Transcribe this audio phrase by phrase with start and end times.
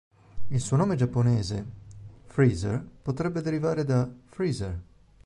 [0.47, 1.63] Il suo nome giapponese,
[2.25, 4.81] フリーザー Freezer, potrebbe derivare da "freezer".